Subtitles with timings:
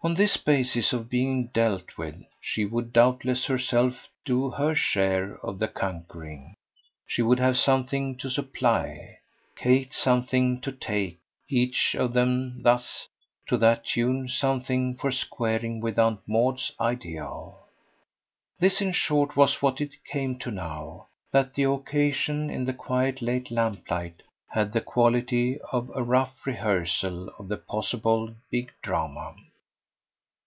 [0.00, 5.58] On this basis of being dealt with she would doubtless herself do her share of
[5.58, 6.54] the conquering:
[7.04, 9.18] she would have something to supply,
[9.56, 11.18] Kate something to take
[11.48, 13.08] each of them thus,
[13.48, 17.66] to that tune, something for squaring with Aunt Maud's ideal.
[18.60, 23.20] This in short was what it came to now that the occasion, in the quiet
[23.20, 29.34] late lamplight, had the quality of a rough rehearsal of the possible big drama.